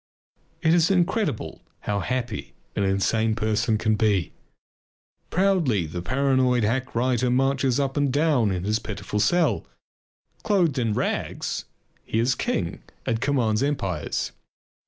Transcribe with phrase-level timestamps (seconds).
[0.63, 4.31] It is incredible how happy an insane person can be.
[5.29, 9.63] Proudly the paranoid hack writer marches up and down in his pitiful cell.
[10.41, 11.65] Clothed in rags,
[12.03, 14.31] he is king and commands empires.